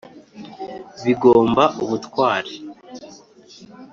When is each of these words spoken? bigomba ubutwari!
bigomba 1.03 1.63
ubutwari! 1.83 2.53